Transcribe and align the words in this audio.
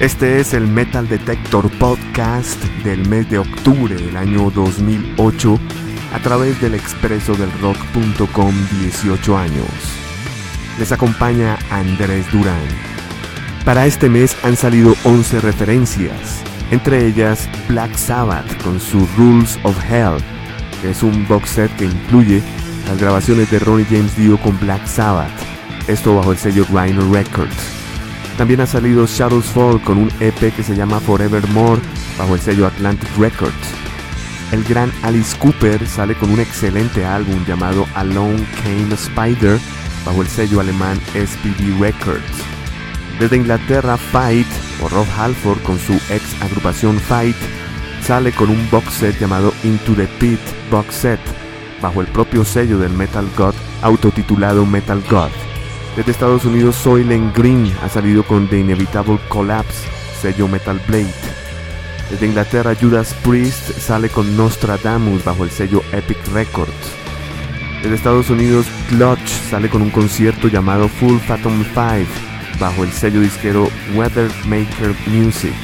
Este 0.00 0.40
es 0.40 0.52
el 0.52 0.66
Metal 0.66 1.08
Detector 1.08 1.70
Podcast 1.78 2.62
del 2.84 3.08
mes 3.08 3.30
de 3.30 3.38
octubre 3.38 3.94
del 3.94 4.14
año 4.18 4.50
2008 4.50 5.58
a 6.12 6.18
través 6.18 6.60
del 6.60 6.74
expreso 6.74 7.34
del 7.34 7.50
rock.com 7.62 8.54
18 8.82 9.38
años. 9.38 9.66
Les 10.78 10.92
acompaña 10.92 11.56
Andrés 11.70 12.30
Durán. 12.30 12.60
Para 13.64 13.86
este 13.86 14.10
mes 14.10 14.36
han 14.44 14.54
salido 14.58 14.94
11 15.04 15.40
referencias, 15.40 16.42
entre 16.70 17.06
ellas 17.06 17.48
Black 17.66 17.94
Sabbath 17.96 18.62
con 18.62 18.78
su 18.78 19.08
Rules 19.16 19.58
of 19.62 19.82
Hell, 19.90 20.22
que 20.82 20.90
es 20.90 21.02
un 21.02 21.26
box 21.26 21.48
set 21.48 21.74
que 21.76 21.86
incluye 21.86 22.42
las 22.86 23.00
grabaciones 23.00 23.50
de 23.50 23.60
Ronnie 23.60 23.86
James 23.86 24.14
Dio 24.14 24.36
con 24.42 24.60
Black 24.60 24.86
Sabbath, 24.86 25.32
esto 25.88 26.16
bajo 26.16 26.32
el 26.32 26.38
sello 26.38 26.66
Rhino 26.70 27.10
Records. 27.10 27.75
También 28.36 28.60
ha 28.60 28.66
salido 28.66 29.06
Shadows 29.06 29.46
Fall 29.46 29.80
con 29.80 29.96
un 29.96 30.10
EP 30.20 30.54
que 30.54 30.62
se 30.62 30.76
llama 30.76 31.00
Forevermore 31.00 31.80
bajo 32.18 32.34
el 32.34 32.40
sello 32.40 32.66
Atlantic 32.66 33.08
Records. 33.16 33.54
El 34.52 34.62
gran 34.64 34.92
Alice 35.02 35.36
Cooper 35.38 35.86
sale 35.86 36.14
con 36.14 36.30
un 36.30 36.40
excelente 36.40 37.04
álbum 37.04 37.44
llamado 37.46 37.86
Alone 37.94 38.44
Came 38.62 38.94
Spider 38.94 39.58
bajo 40.04 40.20
el 40.20 40.28
sello 40.28 40.60
alemán 40.60 41.00
SPD 41.14 41.80
Records. 41.80 42.22
Desde 43.18 43.36
Inglaterra, 43.36 43.96
Fight 43.96 44.46
o 44.82 44.88
Rob 44.88 45.06
Halford 45.16 45.62
con 45.62 45.78
su 45.78 45.94
ex 45.94 46.22
agrupación 46.42 47.00
Fight 47.00 47.36
sale 48.02 48.32
con 48.32 48.50
un 48.50 48.70
box 48.70 48.92
set 48.92 49.18
llamado 49.18 49.52
Into 49.64 49.94
the 49.94 50.06
Pit 50.20 50.38
Box 50.70 50.94
Set 50.94 51.20
bajo 51.80 52.02
el 52.02 52.06
propio 52.08 52.44
sello 52.44 52.78
del 52.78 52.92
Metal 52.92 53.26
God 53.36 53.54
autotitulado 53.82 54.66
Metal 54.66 55.02
God. 55.10 55.45
Desde 55.96 56.12
Estados 56.12 56.44
Unidos, 56.44 56.76
Soylent 56.76 57.34
Green 57.34 57.72
ha 57.82 57.88
salido 57.88 58.22
con 58.22 58.46
The 58.48 58.60
Inevitable 58.60 59.18
Collapse, 59.28 59.88
sello 60.20 60.46
Metal 60.46 60.78
Blade. 60.86 61.06
Desde 62.10 62.26
Inglaterra, 62.26 62.74
Judas 62.78 63.14
Priest 63.24 63.70
sale 63.78 64.10
con 64.10 64.36
Nostradamus 64.36 65.24
bajo 65.24 65.44
el 65.44 65.50
sello 65.50 65.82
Epic 65.92 66.18
Records. 66.34 66.70
Desde 67.82 67.96
Estados 67.96 68.28
Unidos, 68.28 68.66
Clutch 68.90 69.26
sale 69.48 69.70
con 69.70 69.80
un 69.80 69.88
concierto 69.88 70.48
llamado 70.48 70.86
Full 70.86 71.18
Phantom 71.26 71.64
5 71.64 71.80
bajo 72.60 72.84
el 72.84 72.92
sello 72.92 73.22
disquero 73.22 73.70
Weathermaker 73.94 74.94
Music. 75.06 75.54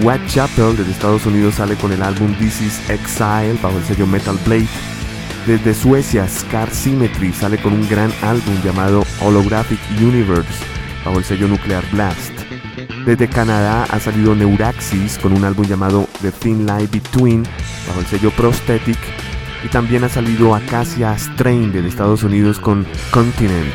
Whitechapel 0.00 0.74
desde 0.74 0.90
Estados 0.90 1.26
Unidos 1.26 1.56
sale 1.56 1.76
con 1.76 1.92
el 1.92 2.02
álbum 2.02 2.34
This 2.38 2.62
Is 2.62 2.90
Exile 2.90 3.58
bajo 3.62 3.76
el 3.76 3.84
sello 3.84 4.06
Metal 4.06 4.38
Blade. 4.46 4.93
Desde 5.46 5.74
Suecia, 5.74 6.26
Scar 6.26 6.70
Symmetry 6.70 7.30
sale 7.34 7.58
con 7.58 7.74
un 7.74 7.86
gran 7.86 8.10
álbum 8.22 8.54
llamado 8.64 9.04
Holographic 9.20 9.78
Universe 10.00 10.64
bajo 11.04 11.18
el 11.18 11.24
sello 11.24 11.48
Nuclear 11.48 11.84
Blast. 11.92 12.32
Desde 13.04 13.28
Canadá 13.28 13.84
ha 13.90 14.00
salido 14.00 14.34
Neuraxis 14.34 15.18
con 15.18 15.34
un 15.34 15.44
álbum 15.44 15.66
llamado 15.66 16.08
The 16.22 16.32
Thin 16.32 16.64
Line 16.64 16.88
Between 16.90 17.42
bajo 17.86 18.00
el 18.00 18.06
sello 18.06 18.30
Prosthetic. 18.30 18.98
Y 19.62 19.68
también 19.68 20.04
ha 20.04 20.08
salido 20.08 20.54
Acacia 20.54 21.14
Strain 21.18 21.72
desde 21.72 21.88
Estados 21.88 22.22
Unidos 22.22 22.58
con 22.58 22.86
Continent 23.10 23.74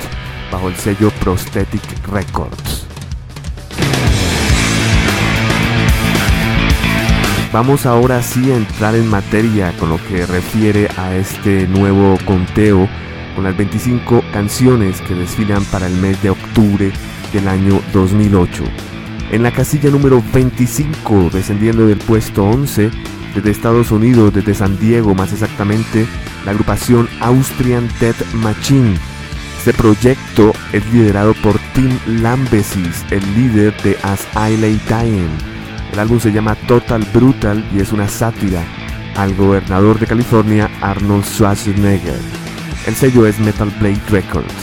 bajo 0.52 0.70
el 0.70 0.76
sello 0.76 1.12
Prosthetic 1.20 1.84
Records. 2.08 2.79
Vamos 7.52 7.88
ahora 7.88 8.22
sí 8.22 8.52
a 8.52 8.58
entrar 8.58 8.94
en 8.94 9.08
materia 9.08 9.76
con 9.80 9.90
lo 9.90 9.98
que 10.06 10.28
refiere 10.28 10.88
a 10.98 11.16
este 11.16 11.68
nuevo 11.68 12.16
conteo 12.24 12.88
con 13.34 13.44
las 13.44 13.58
25 13.58 14.24
canciones 14.32 15.02
que 15.02 15.16
desfilan 15.16 15.66
para 15.66 15.88
el 15.88 15.96
mes 15.96 16.22
de 16.22 16.30
octubre 16.30 16.92
del 17.34 17.48
año 17.48 17.82
2008. 17.92 18.64
En 19.32 19.42
la 19.42 19.52
casilla 19.52 19.90
número 19.90 20.24
25, 20.32 21.32
descendiendo 21.34 21.88
del 21.88 21.98
puesto 21.98 22.46
11, 22.46 22.92
desde 23.34 23.50
Estados 23.50 23.90
Unidos, 23.90 24.32
desde 24.32 24.54
San 24.54 24.78
Diego 24.78 25.16
más 25.16 25.34
exactamente, 25.34 26.06
la 26.46 26.52
agrupación 26.52 27.10
Austrian 27.20 27.90
Death 28.00 28.32
Machine. 28.36 28.96
Este 29.58 29.74
proyecto 29.74 30.54
es 30.72 30.86
liderado 30.94 31.34
por 31.42 31.58
Tim 31.74 31.98
Lambesis, 32.22 33.04
el 33.10 33.24
líder 33.34 33.76
de 33.82 33.98
As 34.04 34.28
I 34.36 34.56
Lay 34.58 34.80
Dying 34.88 35.59
el 35.92 36.00
álbum 36.00 36.20
se 36.20 36.32
llama 36.32 36.56
Total 36.68 37.06
Brutal 37.14 37.68
y 37.74 37.80
es 37.80 37.92
una 37.92 38.08
sátira 38.08 38.64
al 39.16 39.36
gobernador 39.36 40.00
de 40.00 40.08
California 40.08 40.70
Arnold 40.82 41.26
Schwarzenegger. 41.26 42.20
El 42.86 42.96
sello 42.96 43.26
es 43.26 43.40
Metal 43.40 43.70
Blade 43.80 44.02
Records. 44.10 44.54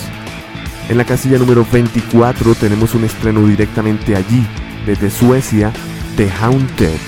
En 0.88 0.98
la 0.98 1.04
casilla 1.04 1.38
número 1.38 1.66
24 1.70 2.54
tenemos 2.54 2.94
un 2.94 3.04
estreno 3.04 3.46
directamente 3.46 4.16
allí, 4.16 4.46
desde 4.86 5.10
Suecia, 5.10 5.72
The 6.16 6.30
Haunted, 6.40 6.98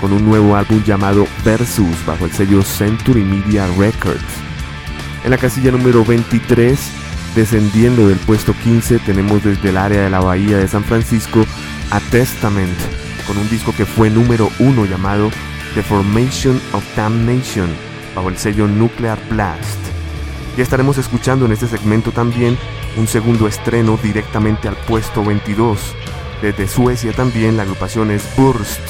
con 0.00 0.12
un 0.12 0.24
nuevo 0.24 0.56
álbum 0.56 0.82
llamado 0.82 1.26
Versus 1.44 2.04
bajo 2.06 2.24
el 2.24 2.32
sello 2.32 2.62
Century 2.62 3.22
Media 3.22 3.66
Records. 3.76 4.22
En 5.24 5.30
la 5.30 5.38
casilla 5.38 5.70
número 5.70 6.04
23, 6.04 6.78
descendiendo 7.34 8.08
del 8.08 8.18
puesto 8.18 8.54
15, 8.64 8.98
tenemos 9.00 9.44
desde 9.44 9.68
el 9.68 9.76
área 9.76 10.02
de 10.02 10.10
la 10.10 10.20
bahía 10.20 10.56
de 10.56 10.68
San 10.68 10.84
Francisco 10.84 11.44
a 11.90 12.00
Testament 12.00 12.78
con 13.28 13.38
un 13.38 13.48
disco 13.48 13.72
que 13.76 13.86
fue 13.86 14.10
número 14.10 14.50
uno 14.58 14.86
llamado 14.86 15.30
The 15.74 15.82
Formation 15.82 16.60
of 16.72 16.82
Damnation 16.96 17.68
bajo 18.16 18.30
el 18.30 18.38
sello 18.38 18.66
Nuclear 18.66 19.18
Blast. 19.30 19.78
Ya 20.56 20.64
estaremos 20.64 20.98
escuchando 20.98 21.46
en 21.46 21.52
este 21.52 21.68
segmento 21.68 22.10
también 22.10 22.58
un 22.96 23.06
segundo 23.06 23.46
estreno 23.46 23.98
directamente 24.02 24.66
al 24.66 24.76
puesto 24.76 25.22
22. 25.22 25.78
Desde 26.42 26.66
Suecia 26.66 27.12
también 27.12 27.56
la 27.56 27.62
agrupación 27.64 28.10
es 28.10 28.24
Burst 28.36 28.80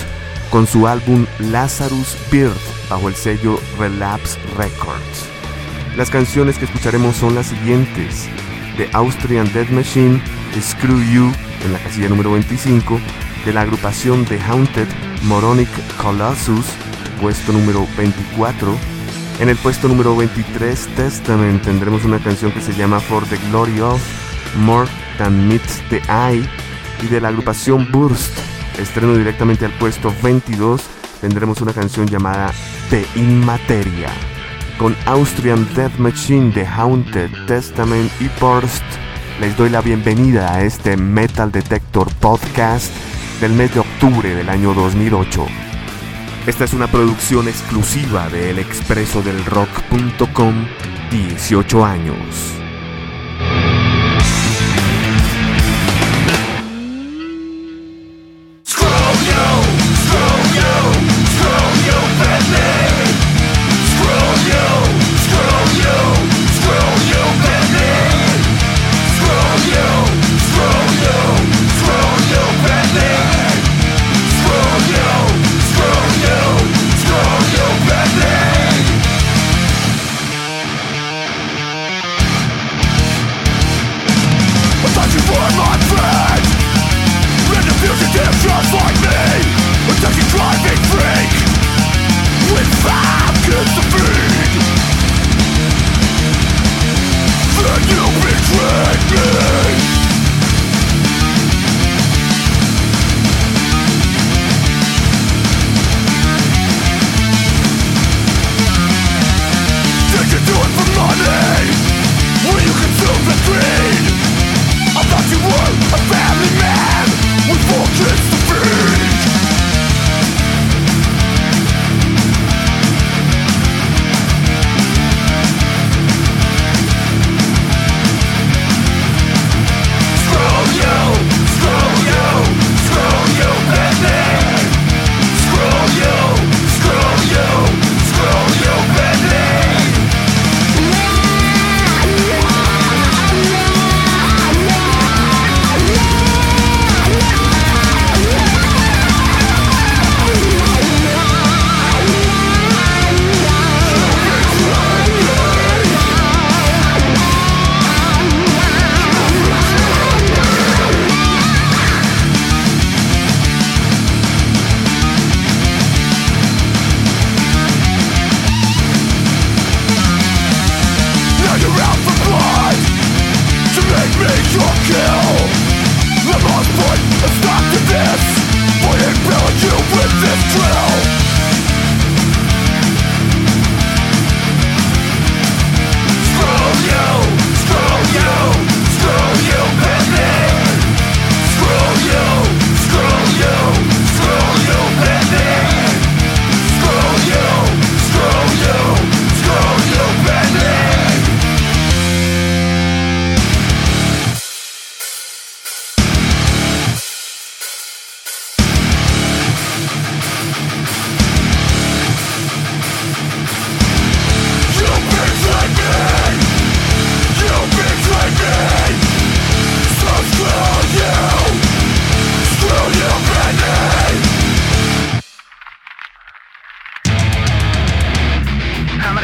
con 0.50 0.66
su 0.66 0.86
álbum 0.86 1.26
Lazarus 1.40 2.16
Bird 2.30 2.56
bajo 2.88 3.08
el 3.08 3.16
sello 3.16 3.60
Relapse 3.78 4.38
Records. 4.56 5.26
Las 5.96 6.10
canciones 6.10 6.58
que 6.58 6.64
escucharemos 6.64 7.16
son 7.16 7.34
las 7.34 7.48
siguientes: 7.48 8.28
The 8.76 8.88
Austrian 8.92 9.52
Dead 9.52 9.68
Machine, 9.70 10.22
Screw 10.58 11.02
You 11.12 11.32
en 11.64 11.72
la 11.72 11.78
casilla 11.80 12.08
número 12.08 12.32
25, 12.32 13.00
de 13.48 13.54
la 13.54 13.62
agrupación 13.62 14.26
The 14.26 14.38
Haunted 14.42 14.86
Moronic 15.22 15.70
Colossus, 15.96 16.66
puesto 17.18 17.50
número 17.50 17.86
24. 17.96 18.76
En 19.40 19.48
el 19.48 19.56
puesto 19.56 19.88
número 19.88 20.14
23, 20.14 20.86
Testament, 20.88 21.62
tendremos 21.62 22.04
una 22.04 22.18
canción 22.18 22.52
que 22.52 22.60
se 22.60 22.74
llama 22.74 23.00
For 23.00 23.24
the 23.24 23.38
Glory 23.48 23.80
of 23.80 24.02
More 24.58 24.86
Than 25.16 25.48
Meets 25.48 25.80
the 25.88 26.02
Eye. 26.10 26.46
Y 27.02 27.06
de 27.06 27.22
la 27.22 27.28
agrupación 27.28 27.90
Burst, 27.90 28.36
estreno 28.78 29.16
directamente 29.16 29.64
al 29.64 29.72
puesto 29.78 30.12
22, 30.22 30.82
tendremos 31.22 31.62
una 31.62 31.72
canción 31.72 32.06
llamada 32.06 32.52
The 32.90 33.06
In 33.14 33.46
Materia. 33.46 34.10
Con 34.76 34.94
Austrian 35.06 35.66
Death 35.74 35.96
Machine, 35.96 36.52
The 36.52 36.66
Haunted, 36.66 37.30
Testament 37.46 38.12
y 38.20 38.28
Burst, 38.38 38.84
les 39.40 39.56
doy 39.56 39.70
la 39.70 39.80
bienvenida 39.80 40.52
a 40.52 40.64
este 40.64 40.98
Metal 40.98 41.50
Detector 41.50 42.12
Podcast 42.16 42.92
del 43.40 43.52
mes 43.52 43.74
de 43.74 43.80
octubre 43.80 44.34
del 44.34 44.48
año 44.48 44.72
2008. 44.74 45.46
Esta 46.46 46.64
es 46.64 46.72
una 46.72 46.86
producción 46.88 47.46
exclusiva 47.48 48.28
de 48.28 48.50
elexpresodelrock.com 48.50 50.66
18 51.10 51.84
años. 51.84 52.57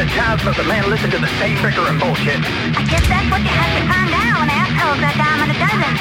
A 0.05 0.09
chance 0.13 0.43
that 0.45 0.55
the 0.55 0.63
men 0.69 0.85
listen 0.89 1.09
to 1.09 1.17
the 1.17 1.31
same 1.41 1.57
trickery 1.57 1.89
and 1.89 1.99
bullshit. 1.99 2.37
I 2.37 2.83
guess 2.85 3.05
that's 3.09 3.29
what 3.33 3.41
you 3.41 3.49
have 3.49 3.73
to 3.73 3.83
find 3.89 4.11
out 4.13 4.37
when 4.37 4.49
assholes 4.53 5.01
are 5.01 5.15
dime 5.17 5.49
a 5.49 5.57
dozen. 5.57 5.93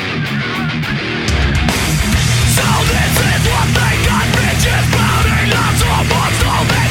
So 2.53 2.67
this 2.93 3.15
is 3.17 3.43
what 3.49 3.69
they 3.73 3.95
got 4.05 4.27
bitches 4.37 4.87
pounding 4.93 5.49
lots 5.56 5.81
of 5.81 6.05
bombs 6.12 6.84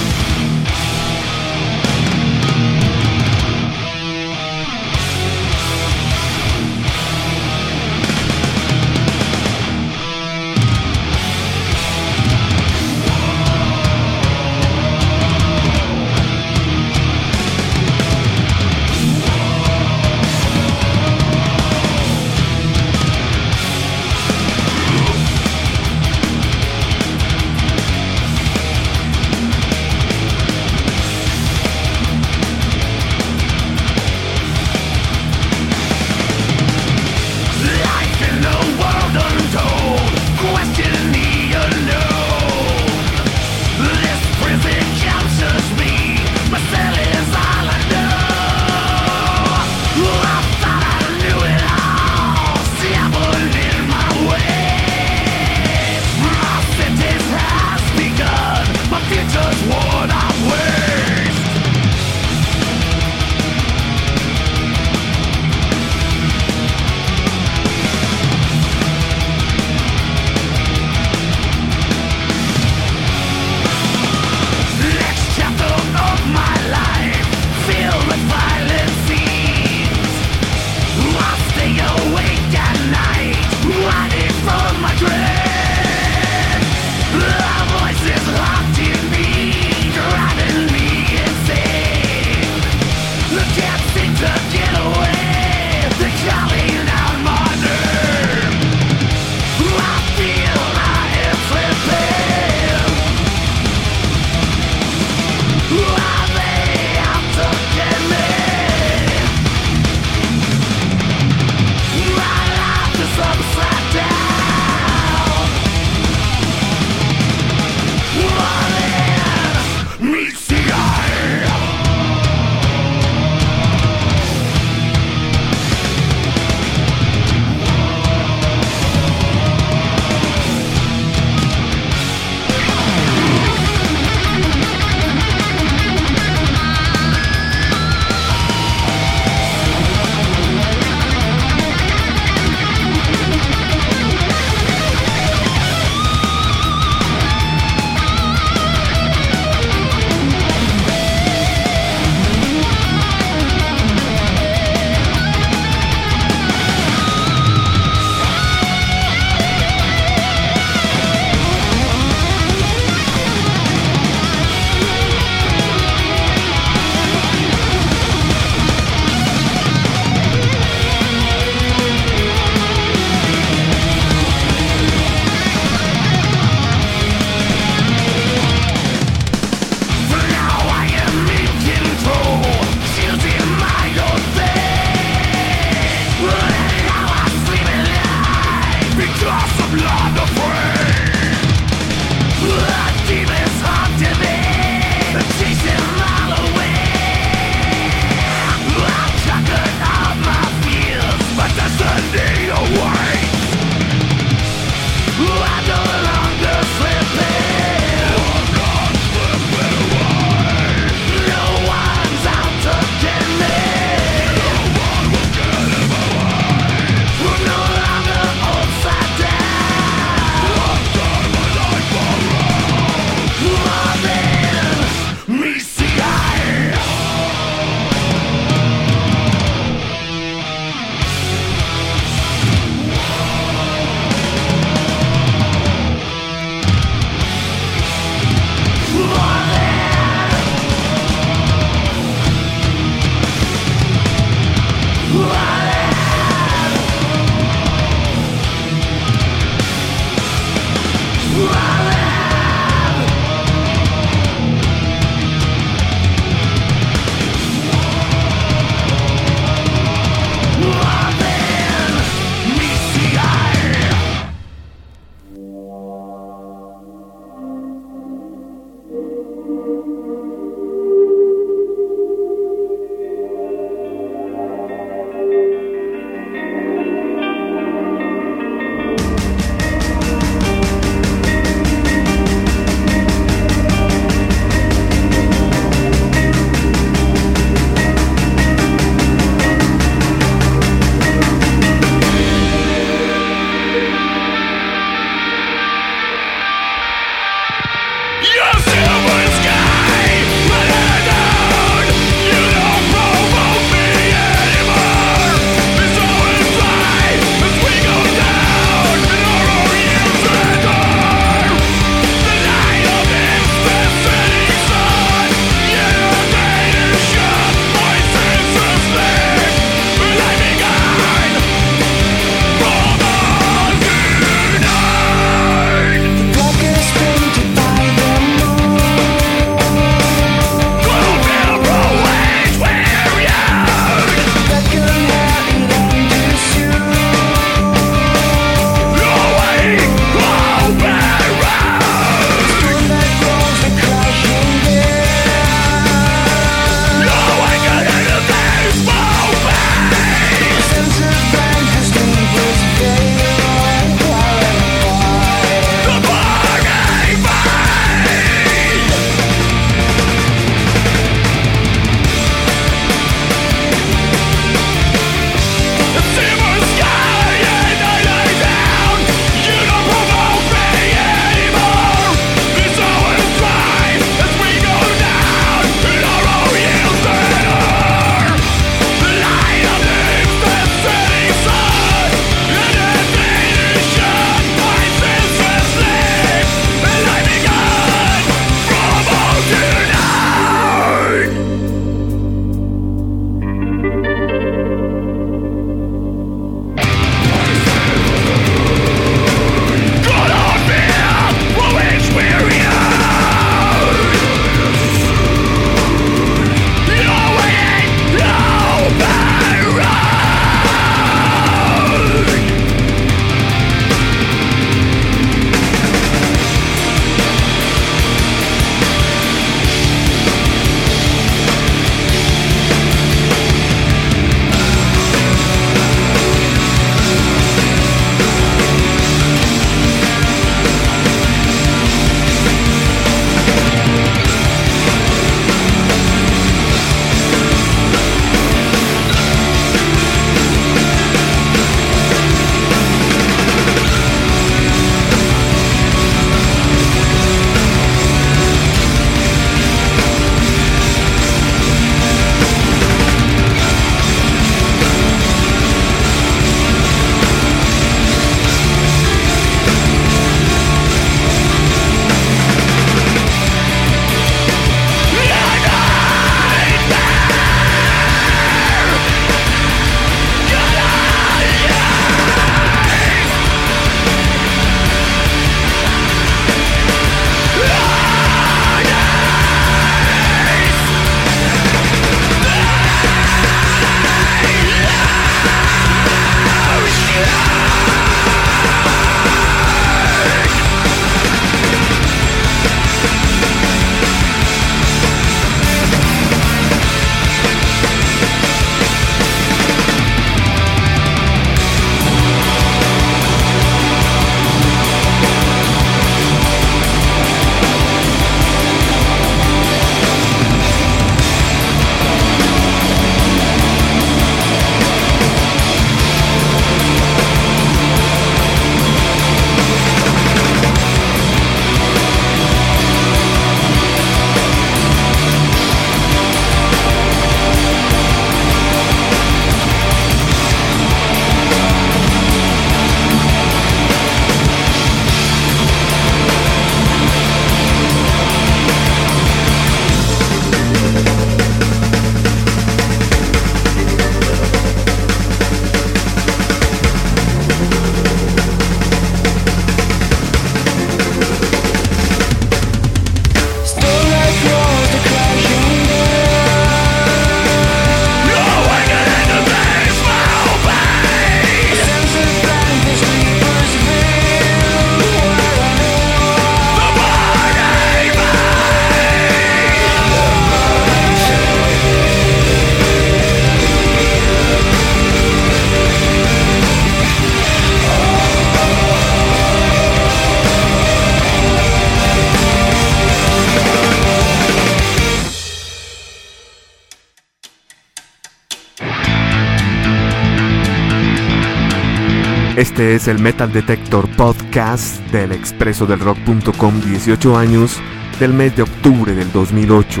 Este 592.58 592.96
es 592.96 593.06
el 593.06 593.20
Metal 593.20 593.52
Detector 593.52 594.08
Podcast 594.16 594.98
del 595.12 595.30
expreso 595.30 595.86
del 595.86 596.00
rock.com 596.00 596.80
18 596.80 597.38
años 597.38 597.78
del 598.18 598.32
mes 598.32 598.56
de 598.56 598.62
octubre 598.62 599.14
del 599.14 599.30
2008. 599.30 600.00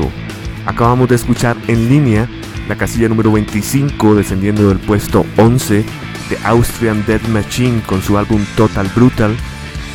Acabamos 0.66 1.08
de 1.08 1.14
escuchar 1.14 1.56
en 1.68 1.88
línea 1.88 2.28
la 2.68 2.74
casilla 2.74 3.08
número 3.08 3.30
25 3.30 4.16
descendiendo 4.16 4.68
del 4.68 4.80
puesto 4.80 5.24
11 5.36 5.84
de 6.30 6.38
Austrian 6.42 7.06
Death 7.06 7.28
Machine 7.28 7.80
con 7.86 8.02
su 8.02 8.18
álbum 8.18 8.44
Total 8.56 8.90
Brutal. 8.92 9.36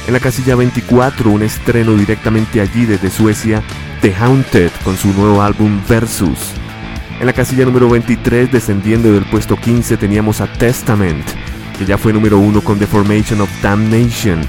En 0.08 0.14
la 0.14 0.22
casilla 0.22 0.56
24 0.56 1.32
un 1.32 1.44
estreno 1.44 1.92
directamente 1.96 2.62
allí 2.62 2.86
desde 2.86 3.10
Suecia, 3.10 3.62
The 4.00 4.16
Haunted 4.16 4.72
con 4.86 4.96
su 4.96 5.10
nuevo 5.10 5.42
álbum 5.42 5.82
Versus. 5.90 6.54
En 7.20 7.26
la 7.26 7.34
casilla 7.34 7.66
número 7.66 7.90
23 7.90 8.54
descendiendo 8.54 9.12
del 9.12 9.26
puesto 9.26 9.58
15 9.58 9.98
teníamos 9.98 10.40
a 10.40 10.48
Testament 10.48 11.43
que 11.78 11.86
ya 11.86 11.98
fue 11.98 12.14
número 12.14 12.40
1 12.40 12.62
con 12.62 12.80
The 12.80 12.88
Formation 12.88 13.42
of 13.42 13.50
Damnation. 13.62 14.42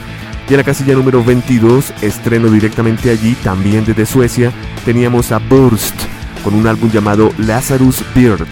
Y 0.49 0.53
en 0.53 0.59
la 0.59 0.65
casilla 0.65 0.95
número 0.95 1.25
22, 1.25 1.95
estreno 2.03 2.49
directamente 2.49 3.11
allí, 3.11 3.35
también 3.43 3.85
desde 3.85 4.07
Suecia, 4.07 4.53
teníamos 4.85 5.33
a 5.33 5.39
Burst, 5.39 5.95
con 6.43 6.55
un 6.55 6.67
álbum 6.67 6.91
llamado 6.91 7.33
Lazarus 7.39 8.05
Bird. 8.15 8.47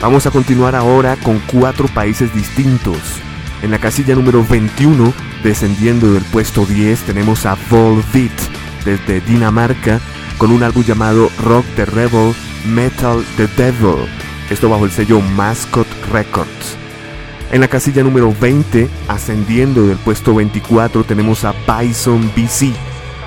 Vamos 0.00 0.26
a 0.26 0.30
continuar 0.30 0.74
ahora 0.74 1.16
con 1.16 1.38
cuatro 1.40 1.86
países 1.88 2.34
distintos. 2.34 2.98
En 3.62 3.70
la 3.70 3.78
casilla 3.78 4.14
número 4.14 4.44
21, 4.44 5.12
descendiendo 5.44 6.12
del 6.12 6.24
puesto 6.24 6.64
10, 6.66 7.00
tenemos 7.02 7.46
a 7.46 7.56
Volbeat, 7.70 8.32
desde 8.84 9.20
Dinamarca, 9.20 10.00
con 10.38 10.50
un 10.50 10.62
álbum 10.62 10.82
llamado 10.82 11.30
Rock 11.44 11.64
the 11.76 11.84
Rebel, 11.84 12.34
Metal 12.66 13.24
the 13.36 13.46
Devil. 13.56 14.08
Esto 14.50 14.68
bajo 14.68 14.86
el 14.86 14.90
sello 14.90 15.20
Mascot 15.20 15.86
Records. 16.10 16.81
En 17.52 17.60
la 17.60 17.68
casilla 17.68 18.02
número 18.02 18.34
20, 18.40 18.88
ascendiendo 19.08 19.86
del 19.86 19.98
puesto 19.98 20.34
24, 20.34 21.04
tenemos 21.04 21.44
a 21.44 21.52
Bison 21.52 22.32
BC 22.34 22.72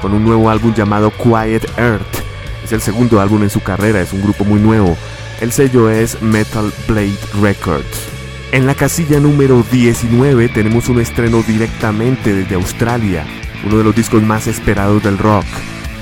con 0.02 0.16
un 0.16 0.24
nuevo 0.24 0.50
álbum 0.50 0.74
llamado 0.74 1.12
Quiet 1.12 1.64
Earth. 1.78 2.24
Es 2.64 2.72
el 2.72 2.82
segundo 2.82 3.22
álbum 3.22 3.44
en 3.44 3.52
su 3.52 3.62
carrera, 3.62 4.02
es 4.02 4.14
un 4.14 4.24
grupo 4.24 4.44
muy 4.44 4.60
nuevo. 4.60 4.98
El 5.42 5.52
sello 5.52 5.92
es 5.92 6.20
Metal 6.24 6.74
Blade 6.88 7.20
Records. 7.40 8.08
En 8.52 8.66
la 8.66 8.74
casilla 8.74 9.20
número 9.20 9.64
19 9.72 10.50
tenemos 10.50 10.90
un 10.90 11.00
estreno 11.00 11.44
directamente 11.44 12.34
desde 12.34 12.56
Australia, 12.56 13.28
uno 13.64 13.78
de 13.78 13.84
los 13.84 13.96
discos 13.96 14.24
más 14.24 14.48
esperados 14.48 15.04
del 15.04 15.20
rock, 15.20 15.46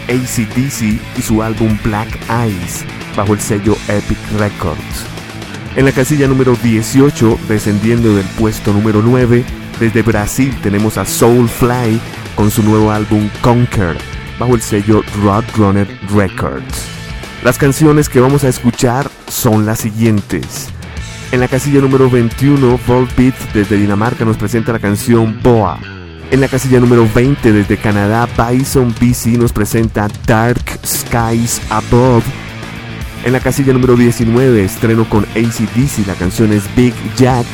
ACDC 0.07 0.97
y 1.17 1.21
su 1.21 1.43
álbum 1.43 1.77
Black 1.83 2.17
Eyes, 2.29 2.85
bajo 3.17 3.33
el 3.33 3.41
sello 3.41 3.75
Epic 3.89 4.17
Records. 4.39 5.12
En 5.75 5.85
la 5.85 5.91
casilla 5.91 6.27
número 6.27 6.55
18, 6.55 7.39
descendiendo 7.47 8.15
del 8.15 8.25
puesto 8.37 8.71
número 8.71 9.01
9, 9.01 9.43
desde 9.79 10.03
Brasil 10.03 10.55
tenemos 10.61 10.99
a 10.99 11.05
Soulfly 11.05 11.99
con 12.35 12.51
su 12.51 12.61
nuevo 12.61 12.91
álbum 12.91 13.27
Conquer, 13.41 13.97
bajo 14.37 14.53
el 14.53 14.61
sello 14.61 15.01
Roadrunner 15.23 15.87
Records. 16.13 16.85
Las 17.43 17.57
canciones 17.57 18.07
que 18.07 18.19
vamos 18.19 18.43
a 18.43 18.49
escuchar 18.49 19.09
son 19.27 19.65
las 19.65 19.79
siguientes. 19.79 20.69
En 21.31 21.39
la 21.39 21.47
casilla 21.47 21.81
número 21.81 22.07
21, 22.07 22.79
Volbeat 22.85 23.35
desde 23.53 23.75
Dinamarca 23.75 24.25
nos 24.25 24.37
presenta 24.37 24.73
la 24.73 24.79
canción 24.79 25.39
Boa. 25.41 25.79
En 26.29 26.39
la 26.39 26.49
casilla 26.49 26.79
número 26.79 27.09
20 27.15 27.51
desde 27.51 27.77
Canadá, 27.77 28.27
Bison 28.37 28.93
BC 28.93 29.39
nos 29.39 29.51
presenta 29.51 30.07
Dark 30.27 30.63
Skies 30.85 31.59
Above 31.71 32.42
en 33.23 33.31
la 33.33 33.39
casilla 33.39 33.73
número 33.73 33.95
19 33.95 34.63
estreno 34.63 35.07
con 35.09 35.23
ACDC, 35.23 36.05
la 36.07 36.15
canción 36.15 36.51
es 36.51 36.63
Big 36.75 36.93
Jack. 37.15 37.45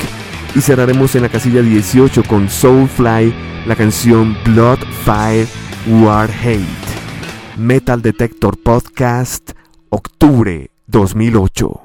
Y 0.55 0.61
cerraremos 0.61 1.15
en 1.15 1.21
la 1.21 1.29
casilla 1.29 1.61
18 1.61 2.23
con 2.23 2.49
Soulfly, 2.49 3.33
la 3.67 3.75
canción 3.75 4.35
Blood, 4.43 4.79
Fire, 5.05 5.47
War, 5.87 6.29
Hate. 6.31 6.65
Metal 7.57 8.01
Detector 8.01 8.57
Podcast, 8.57 9.51
octubre 9.89 10.71
2008. 10.87 11.81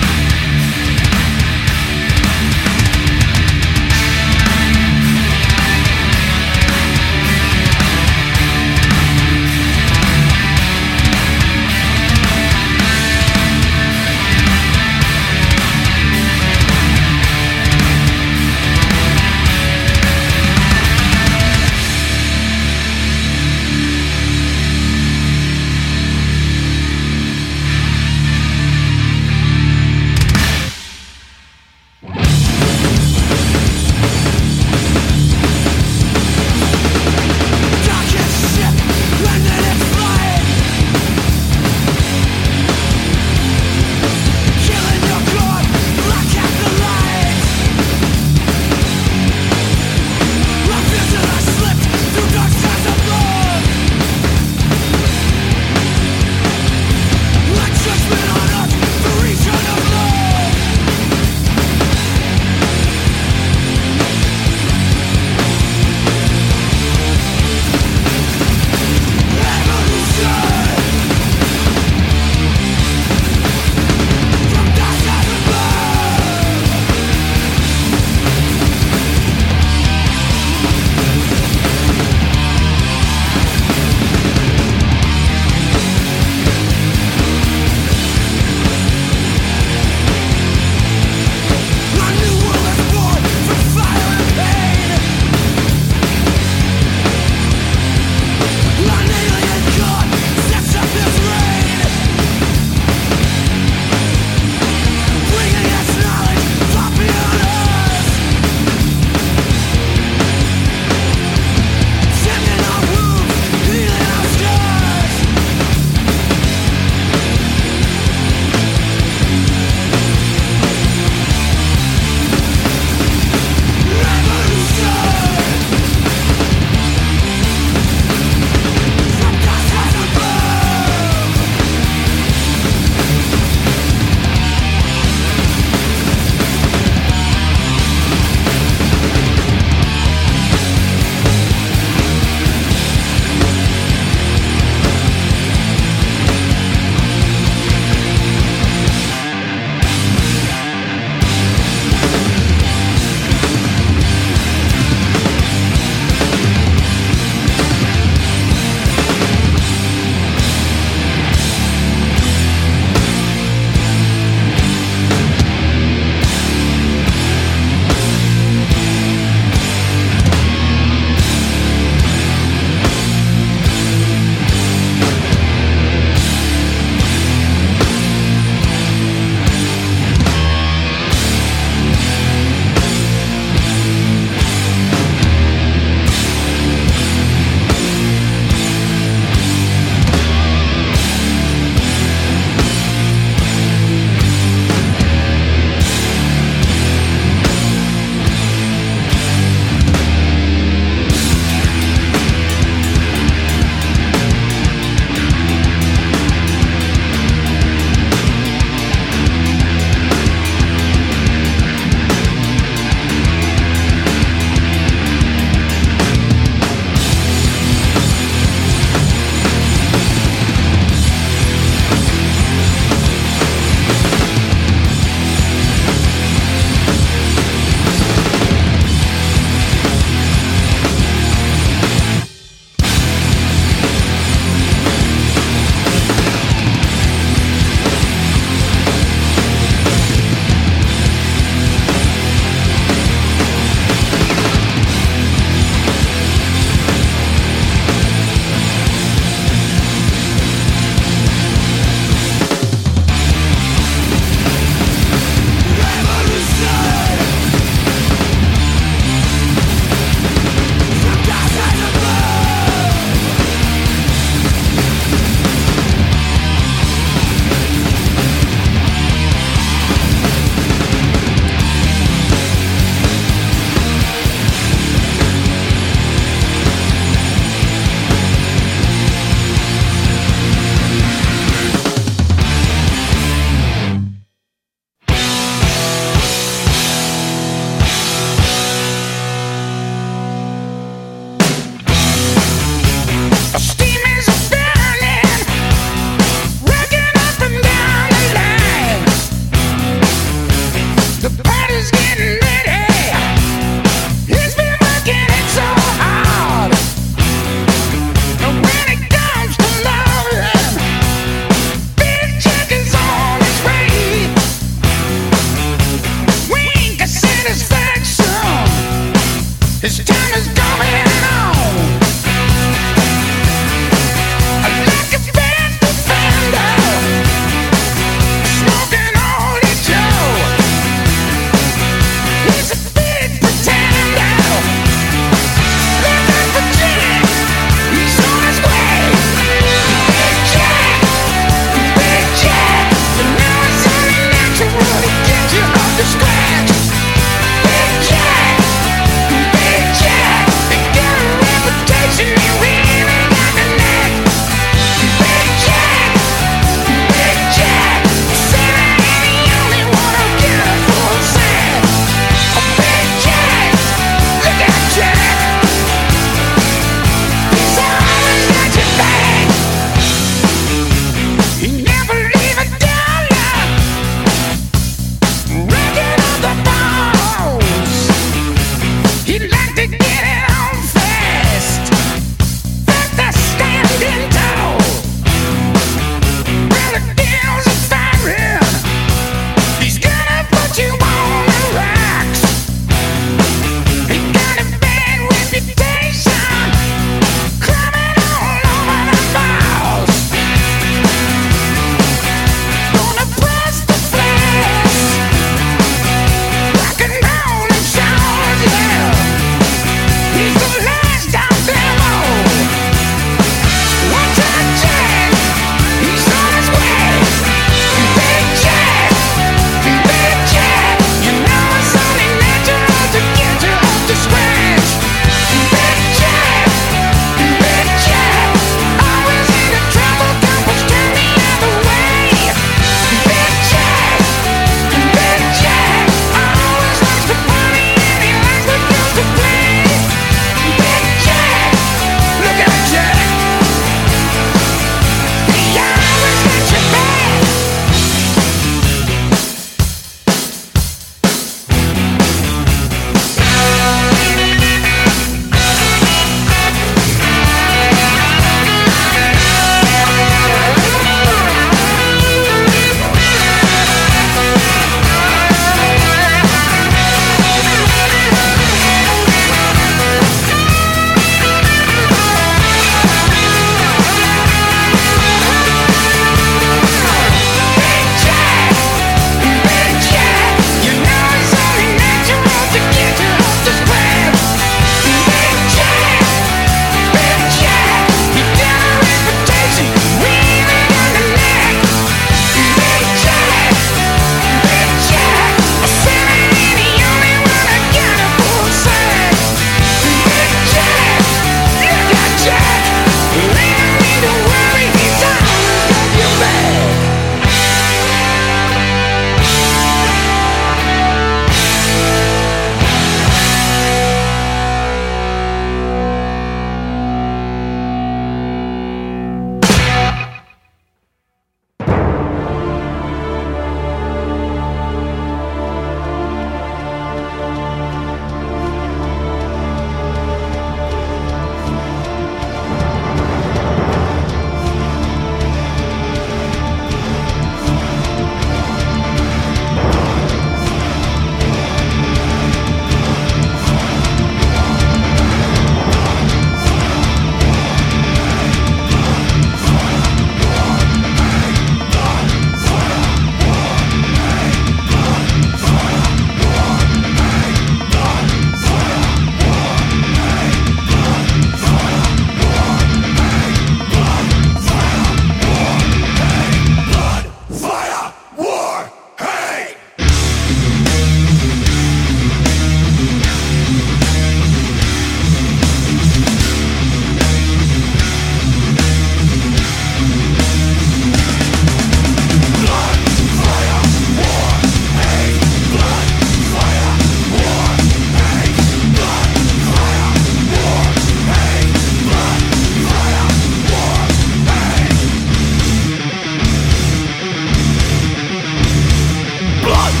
blood. 599.71 600.00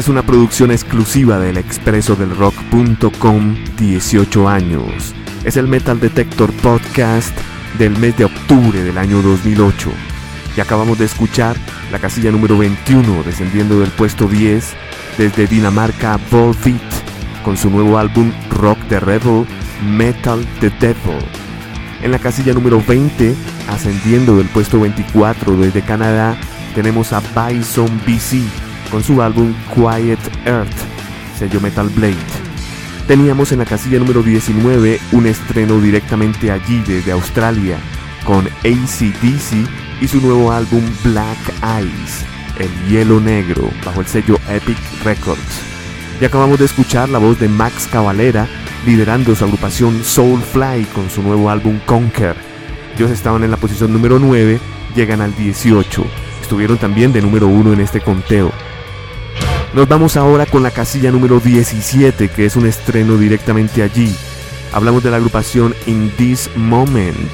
Es 0.00 0.08
una 0.08 0.22
producción 0.22 0.70
exclusiva 0.70 1.38
del 1.38 1.58
expreso 1.58 2.16
del 2.16 2.34
rock.com 2.34 3.54
18 3.76 4.48
años. 4.48 5.14
Es 5.44 5.58
el 5.58 5.68
Metal 5.68 6.00
Detector 6.00 6.50
Podcast 6.54 7.38
del 7.78 7.98
mes 7.98 8.16
de 8.16 8.24
octubre 8.24 8.82
del 8.82 8.96
año 8.96 9.20
2008. 9.20 9.90
Y 10.56 10.60
acabamos 10.62 10.98
de 10.98 11.04
escuchar 11.04 11.54
la 11.92 11.98
casilla 11.98 12.30
número 12.30 12.56
21 12.56 13.24
descendiendo 13.24 13.78
del 13.80 13.90
puesto 13.90 14.26
10 14.26 14.72
desde 15.18 15.46
Dinamarca 15.46 16.18
Volbeat 16.30 16.80
con 17.44 17.58
su 17.58 17.68
nuevo 17.68 17.98
álbum 17.98 18.32
Rock 18.48 18.78
the 18.88 19.00
Rebel 19.00 19.44
Metal 19.84 20.42
the 20.60 20.70
Devil. 20.80 21.22
En 22.02 22.10
la 22.10 22.18
casilla 22.18 22.54
número 22.54 22.82
20, 22.88 23.34
ascendiendo 23.68 24.38
del 24.38 24.48
puesto 24.48 24.80
24 24.80 25.58
desde 25.58 25.82
Canadá, 25.82 26.38
tenemos 26.74 27.12
a 27.12 27.20
Bison 27.20 28.00
BC 28.06 28.69
con 28.90 29.02
su 29.02 29.22
álbum 29.22 29.54
Quiet 29.74 30.18
Earth, 30.46 30.76
sello 31.38 31.60
Metal 31.60 31.88
Blade. 31.88 32.16
Teníamos 33.06 33.52
en 33.52 33.58
la 33.58 33.64
casilla 33.64 33.98
número 33.98 34.22
19 34.22 35.00
un 35.12 35.26
estreno 35.26 35.80
directamente 35.80 36.50
allí 36.50 36.82
desde 36.86 37.12
Australia 37.12 37.76
con 38.24 38.46
ACDC 38.46 39.68
y 40.00 40.08
su 40.08 40.20
nuevo 40.20 40.52
álbum 40.52 40.82
Black 41.04 41.38
Eyes, 41.62 42.24
El 42.58 42.70
Hielo 42.88 43.20
Negro, 43.20 43.68
bajo 43.84 44.00
el 44.00 44.06
sello 44.06 44.38
Epic 44.48 44.78
Records. 45.04 45.60
Y 46.20 46.24
acabamos 46.24 46.58
de 46.58 46.66
escuchar 46.66 47.08
la 47.08 47.18
voz 47.18 47.40
de 47.40 47.48
Max 47.48 47.88
Cavalera 47.90 48.46
liderando 48.86 49.34
su 49.34 49.44
agrupación 49.44 50.02
Soulfly 50.04 50.84
con 50.94 51.10
su 51.10 51.22
nuevo 51.22 51.50
álbum 51.50 51.78
Conquer. 51.86 52.36
Ellos 52.96 53.10
estaban 53.10 53.42
en 53.44 53.50
la 53.50 53.56
posición 53.56 53.92
número 53.92 54.18
9, 54.18 54.60
llegan 54.94 55.20
al 55.20 55.34
18. 55.34 56.04
Estuvieron 56.42 56.78
también 56.78 57.12
de 57.12 57.22
número 57.22 57.48
1 57.48 57.72
en 57.72 57.80
este 57.80 58.00
conteo. 58.00 58.52
Nos 59.72 59.86
vamos 59.86 60.16
ahora 60.16 60.46
con 60.46 60.64
la 60.64 60.72
casilla 60.72 61.12
número 61.12 61.38
17, 61.38 62.28
que 62.28 62.44
es 62.44 62.56
un 62.56 62.66
estreno 62.66 63.16
directamente 63.16 63.84
allí. 63.84 64.12
Hablamos 64.72 65.04
de 65.04 65.12
la 65.12 65.18
agrupación 65.18 65.76
In 65.86 66.10
This 66.16 66.50
Moment. 66.56 67.30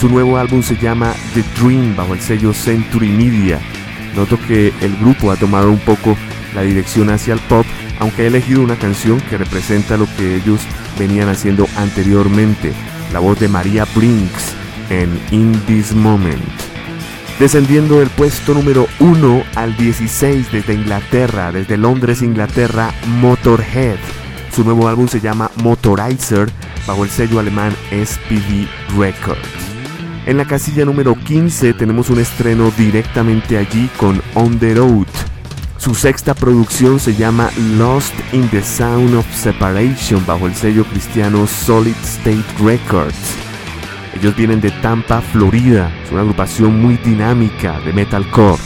Su 0.00 0.08
nuevo 0.08 0.38
álbum 0.38 0.62
se 0.62 0.76
llama 0.76 1.12
The 1.34 1.42
Dream 1.60 1.96
bajo 1.96 2.14
el 2.14 2.20
sello 2.20 2.54
Century 2.54 3.08
Media. 3.08 3.60
Noto 4.14 4.38
que 4.46 4.72
el 4.82 4.96
grupo 4.98 5.32
ha 5.32 5.36
tomado 5.36 5.68
un 5.68 5.80
poco 5.80 6.16
la 6.54 6.62
dirección 6.62 7.10
hacia 7.10 7.34
el 7.34 7.40
pop, 7.40 7.66
aunque 7.98 8.22
ha 8.22 8.26
elegido 8.26 8.62
una 8.62 8.76
canción 8.76 9.20
que 9.22 9.36
representa 9.36 9.96
lo 9.96 10.06
que 10.16 10.36
ellos 10.36 10.60
venían 10.96 11.28
haciendo 11.28 11.66
anteriormente, 11.76 12.72
la 13.12 13.18
voz 13.18 13.40
de 13.40 13.48
María 13.48 13.84
Brinks 13.96 14.52
en 14.90 15.20
In 15.32 15.60
This 15.66 15.92
Moment. 15.92 16.73
Descendiendo 17.38 17.98
del 17.98 18.10
puesto 18.10 18.54
número 18.54 18.86
1 19.00 19.44
al 19.56 19.76
16 19.76 20.52
desde 20.52 20.74
Inglaterra, 20.74 21.50
desde 21.50 21.76
Londres, 21.76 22.22
Inglaterra, 22.22 22.94
Motorhead. 23.06 23.98
Su 24.54 24.62
nuevo 24.62 24.86
álbum 24.86 25.08
se 25.08 25.20
llama 25.20 25.50
Motorizer 25.56 26.48
bajo 26.86 27.02
el 27.02 27.10
sello 27.10 27.40
alemán 27.40 27.74
SPD 27.90 28.68
Records. 28.96 29.48
En 30.26 30.36
la 30.36 30.44
casilla 30.44 30.84
número 30.84 31.16
15 31.16 31.74
tenemos 31.74 32.08
un 32.08 32.20
estreno 32.20 32.70
directamente 32.78 33.58
allí 33.58 33.90
con 33.96 34.22
On 34.34 34.56
the 34.60 34.74
Road. 34.74 35.08
Su 35.76 35.94
sexta 35.94 36.34
producción 36.34 37.00
se 37.00 37.14
llama 37.16 37.50
Lost 37.76 38.14
in 38.32 38.48
the 38.48 38.62
Sound 38.62 39.14
of 39.16 39.26
Separation 39.34 40.24
bajo 40.24 40.46
el 40.46 40.54
sello 40.54 40.84
cristiano 40.84 41.48
Solid 41.48 41.96
State 42.04 42.44
Records. 42.64 43.43
Ellos 44.14 44.36
vienen 44.36 44.60
de 44.60 44.70
Tampa, 44.70 45.20
Florida. 45.20 45.92
Es 46.04 46.12
una 46.12 46.20
agrupación 46.22 46.80
muy 46.80 46.96
dinámica 46.98 47.80
de 47.80 47.92
metalcore. 47.92 48.60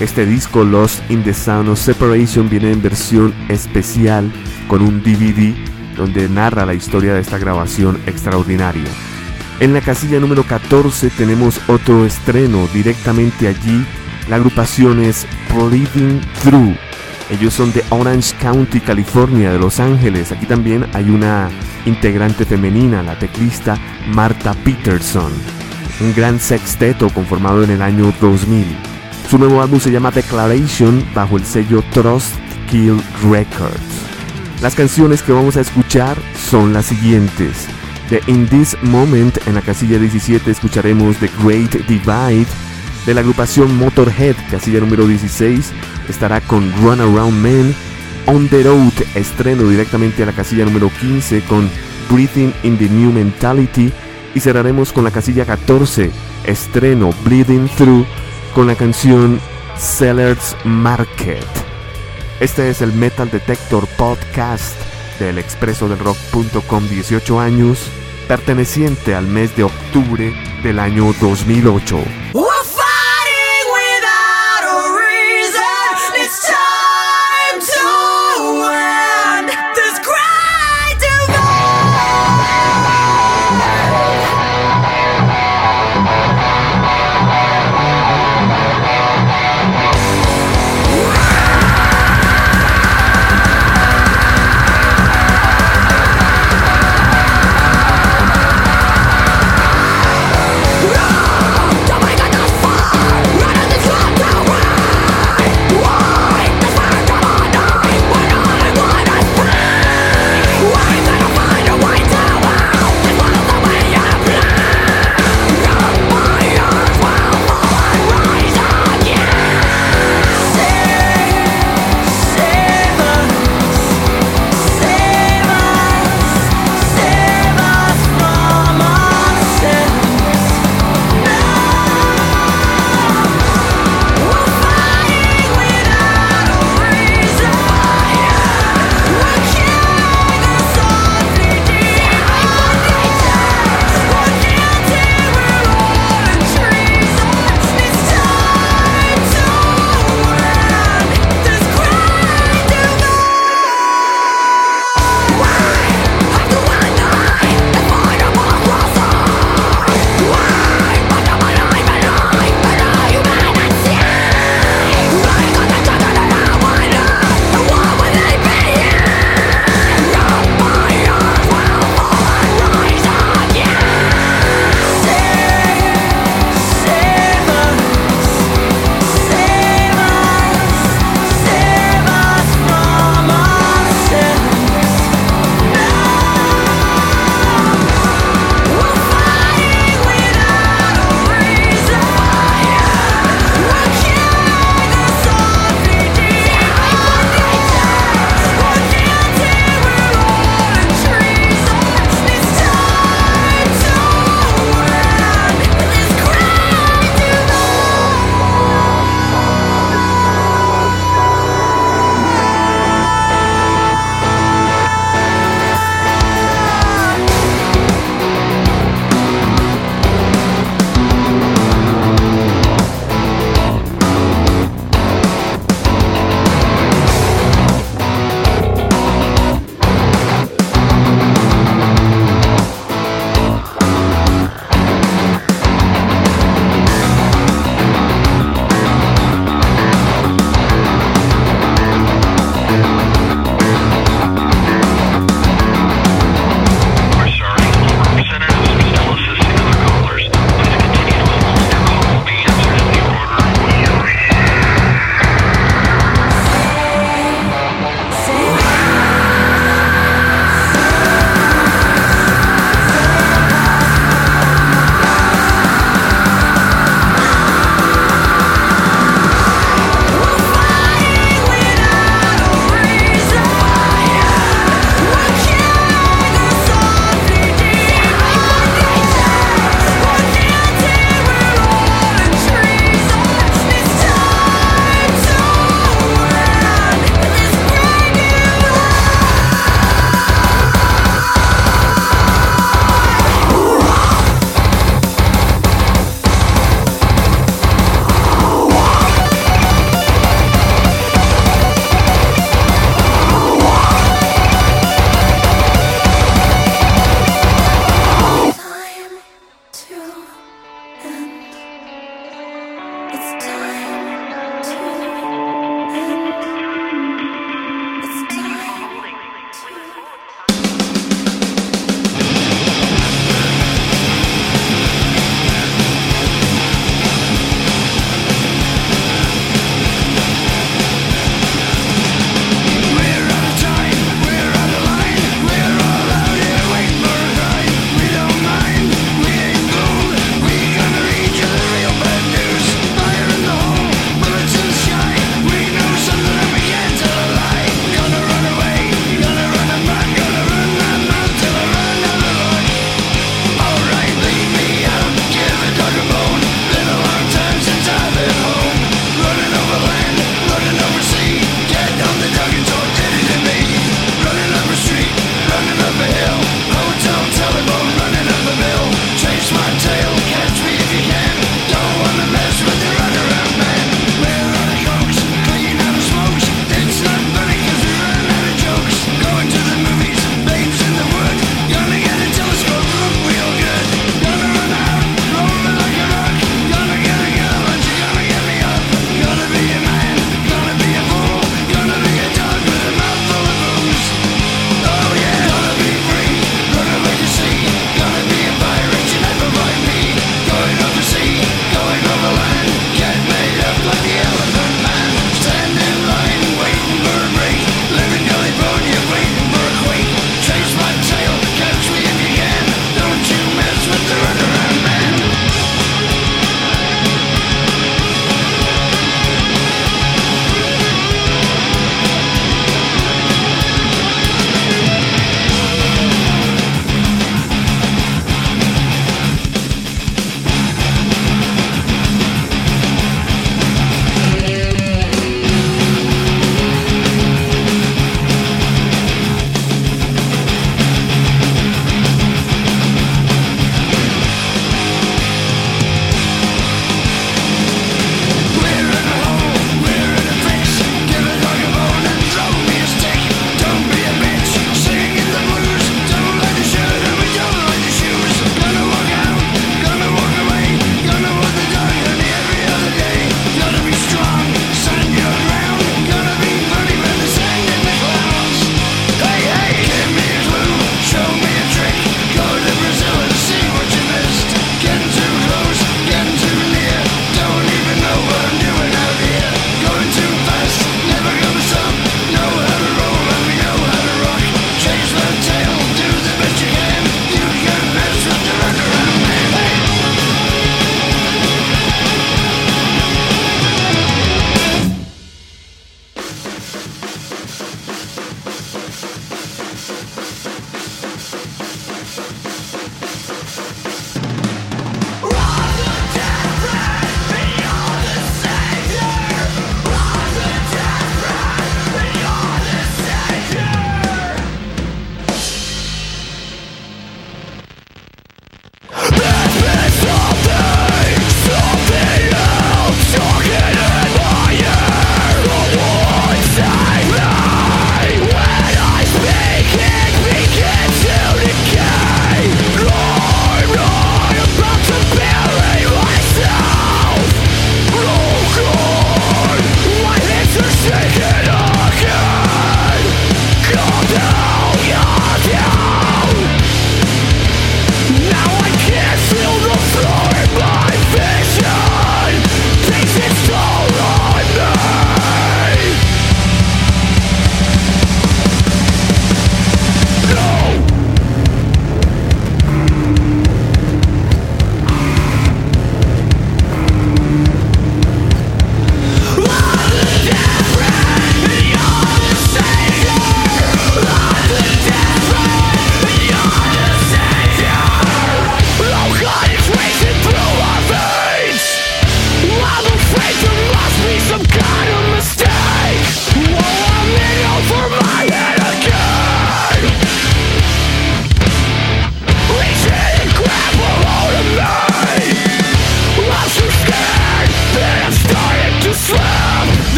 Este 0.00 0.26
disco 0.26 0.64
Lost 0.64 1.08
in 1.10 1.22
the 1.22 1.32
Sound 1.32 1.68
of 1.68 1.78
Separation 1.78 2.48
viene 2.48 2.72
en 2.72 2.82
versión 2.82 3.32
especial 3.48 4.32
con 4.66 4.82
un 4.82 5.02
DVD 5.02 5.54
donde 5.96 6.28
narra 6.28 6.66
la 6.66 6.74
historia 6.74 7.14
de 7.14 7.20
esta 7.20 7.38
grabación 7.38 8.00
extraordinaria. 8.06 8.90
En 9.60 9.72
la 9.72 9.80
casilla 9.80 10.18
número 10.18 10.42
14 10.42 11.10
tenemos 11.10 11.60
otro 11.68 12.04
estreno 12.04 12.66
directamente 12.74 13.46
allí. 13.46 13.86
La 14.28 14.36
agrupación 14.36 15.00
es 15.00 15.26
Living 15.70 16.20
Through. 16.42 16.76
Ellos 17.30 17.54
son 17.54 17.72
de 17.72 17.84
Orange 17.90 18.34
County, 18.40 18.80
California, 18.80 19.52
de 19.52 19.58
Los 19.58 19.78
Ángeles. 19.78 20.32
Aquí 20.32 20.46
también 20.46 20.86
hay 20.92 21.08
una 21.08 21.50
integrante 21.86 22.44
femenina, 22.44 23.02
la 23.02 23.18
teclista 23.18 23.76
Marta 24.14 24.54
Peterson. 24.54 25.32
Un 26.00 26.14
gran 26.14 26.40
sexteto 26.40 27.08
conformado 27.10 27.62
en 27.64 27.70
el 27.70 27.82
año 27.82 28.12
2000. 28.20 28.66
Su 29.30 29.38
nuevo 29.38 29.62
álbum 29.62 29.80
se 29.80 29.90
llama 29.90 30.10
Declaration 30.10 31.04
bajo 31.14 31.36
el 31.36 31.44
sello 31.44 31.82
Trust 31.92 32.34
Kill 32.70 33.00
Records. 33.30 33.80
Las 34.60 34.74
canciones 34.74 35.22
que 35.22 35.32
vamos 35.32 35.56
a 35.56 35.60
escuchar 35.60 36.16
son 36.50 36.72
las 36.72 36.86
siguientes. 36.86 37.66
De 38.10 38.22
In 38.26 38.46
This 38.48 38.76
Moment, 38.82 39.36
en 39.46 39.54
la 39.54 39.62
casilla 39.62 39.98
17 39.98 40.50
escucharemos 40.50 41.16
The 41.16 41.30
Great 41.42 41.72
Divide. 41.86 42.46
De 43.06 43.14
la 43.14 43.20
agrupación 43.20 43.76
Motorhead, 43.76 44.36
casilla 44.50 44.80
número 44.80 45.06
16, 45.06 45.72
estará 46.08 46.40
con 46.40 46.72
Run 46.82 47.00
Around 47.00 47.42
Men. 47.42 47.74
On 48.26 48.48
the 48.48 48.62
Road, 48.62 48.92
estreno 49.14 49.68
directamente 49.68 50.22
a 50.22 50.26
la 50.26 50.32
casilla 50.32 50.64
número 50.64 50.90
15 51.00 51.42
con 51.42 51.70
Breathing 52.10 52.52
in 52.62 52.78
the 52.78 52.88
New 52.88 53.12
Mentality. 53.12 53.92
Y 54.34 54.40
cerraremos 54.40 54.92
con 54.92 55.04
la 55.04 55.10
casilla 55.10 55.44
14, 55.44 56.10
estreno 56.44 57.10
Bleeding 57.24 57.68
Through, 57.76 58.06
con 58.54 58.66
la 58.66 58.74
canción 58.74 59.40
Sellers 59.76 60.56
Market. 60.64 61.46
Este 62.40 62.68
es 62.68 62.82
el 62.82 62.92
Metal 62.92 63.30
Detector 63.30 63.86
Podcast 63.96 64.74
del 65.18 65.38
expreso 65.38 65.88
del 65.88 65.98
rock.com 65.98 66.88
18 66.88 67.40
años, 67.40 67.78
perteneciente 68.26 69.14
al 69.14 69.26
mes 69.26 69.54
de 69.56 69.64
octubre 69.64 70.34
del 70.62 70.78
año 70.78 71.14
2008. 71.20 71.98